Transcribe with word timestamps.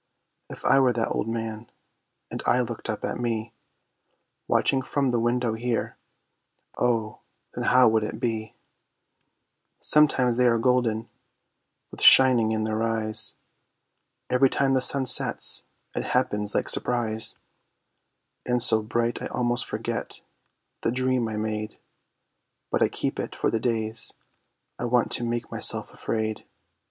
If 0.49 0.65
I 0.65 0.79
were 0.79 0.93
that 0.93 1.09
Old 1.11 1.27
Man, 1.27 1.69
and 2.31 2.41
I 2.47 2.61
looked 2.61 2.89
up 2.89 3.05
at 3.05 3.19
me 3.19 3.53
Watching 4.47 4.81
from 4.81 5.11
the 5.11 5.19
window 5.19 5.53
here, 5.53 5.95
Oh, 6.75 7.19
then 7.53 7.65
how 7.65 7.87
would 7.89 8.03
it 8.03 8.19
be? 8.19 8.55
Sometimes 9.79 10.37
they 10.37 10.47
are 10.47 10.57
golden, 10.57 11.07
with 11.91 12.01
shining 12.01 12.51
in 12.51 12.63
their 12.63 12.81
eyes. 12.81 13.35
Every 14.27 14.49
time 14.49 14.73
the 14.73 14.81
sun 14.81 15.05
sets, 15.05 15.65
it 15.95 16.03
happens 16.03 16.55
like 16.55 16.67
surprise, 16.67 17.37
And 18.43 18.59
so 18.59 18.81
bright, 18.81 19.21
I 19.21 19.27
almost 19.27 19.67
forget 19.67 20.21
the 20.81 20.91
dream 20.91 21.27
I 21.27 21.37
made; 21.37 21.77
But 22.71 22.81
I 22.81 22.89
keep 22.89 23.19
it, 23.19 23.35
for 23.35 23.51
the 23.51 23.59
days 23.59 24.15
I 24.79 24.85
want 24.85 25.11
to 25.11 25.23
make 25.23 25.51
myself 25.51 25.93
afraid. 25.93 26.43